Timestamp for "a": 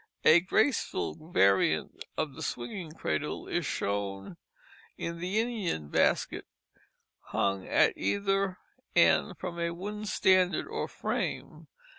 0.25-0.39, 9.59-9.69